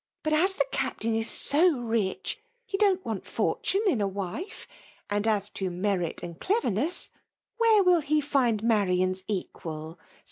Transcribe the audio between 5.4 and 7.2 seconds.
to merit and cleverness,